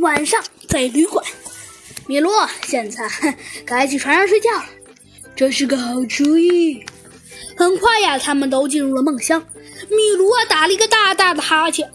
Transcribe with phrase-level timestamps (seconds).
[0.00, 1.24] 晚上在旅馆，
[2.06, 2.30] 米卢，
[2.66, 3.08] 现在
[3.64, 4.64] 该去床上睡觉了，
[5.36, 6.84] 这是个好主意。
[7.56, 9.40] 很快呀，他们都进入了梦乡。
[9.88, 11.88] 米卢啊，打了一个大大的哈欠。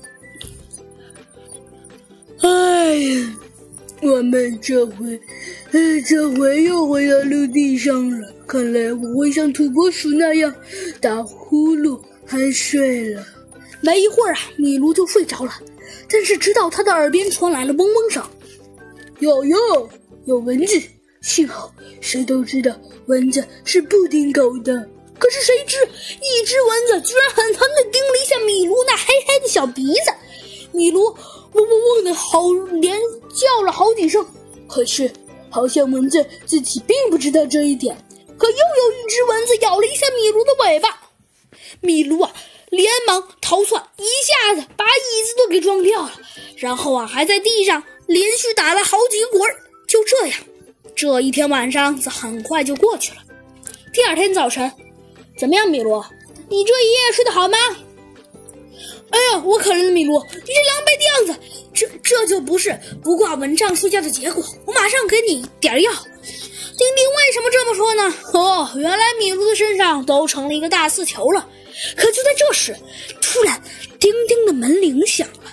[2.42, 3.38] 哎呀，
[4.02, 5.20] 我们这回，
[6.08, 8.34] 这回又回到陆地上了。
[8.46, 10.54] 看来我会像土拨鼠那样
[11.02, 13.26] 打呼噜还睡了。
[13.82, 15.52] 没一会儿啊，米卢就睡着了。
[16.10, 18.24] 但是直到他的耳边传来了嗡嗡声，
[19.20, 19.90] 有哟，
[20.26, 20.82] 有蚊子！
[21.22, 22.74] 幸好谁都知道
[23.08, 24.88] 蚊子是不叮狗的。
[25.20, 25.76] 可是谁知
[26.22, 30.12] 一只蚊子居然狠狠地叮了一下米卢那黑黑的小鼻子，
[30.72, 31.16] 米卢嗡
[31.54, 32.44] 嗡嗡的好
[32.80, 32.96] 连
[33.34, 34.26] 叫了好几声。
[34.68, 35.12] 可是
[35.50, 37.98] 好像蚊子自己并不知道这一点。
[38.38, 40.90] 可又有一只蚊子咬了一下米卢的尾巴，
[41.82, 42.32] 米卢啊！
[43.48, 46.12] 逃窜，一下子把椅子都给撞掉了，
[46.58, 49.50] 然后啊，还在地上连续打了好几个滚。
[49.88, 50.38] 就这样，
[50.94, 53.20] 这一天晚上很快就过去了。
[53.94, 54.70] 第二天早晨，
[55.40, 56.04] 怎么样，米卢？
[56.50, 57.58] 你这一夜睡得好吗？
[59.12, 61.40] 哎呀，我可怜的米卢，你这狼狈的样子，
[61.74, 64.44] 这这就不是不挂蚊帐睡觉的结果。
[64.66, 65.90] 我马上给你点药。
[65.94, 68.14] 丁丁为什么这么说呢？
[68.34, 71.48] 哦，原来米卢的身上都成了一个大刺球了。
[71.96, 72.76] 可就在这时，
[73.38, 73.62] 突然，
[74.00, 75.47] 叮叮的门铃响了。